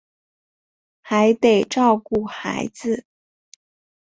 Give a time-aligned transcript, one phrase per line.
[1.03, 3.05] 还得照顾孩子